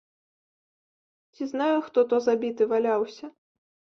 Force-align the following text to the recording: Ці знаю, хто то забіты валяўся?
Ці 1.33 1.43
знаю, 1.51 1.77
хто 1.87 1.99
то 2.13 2.21
забіты 2.27 2.63
валяўся? 2.71 3.25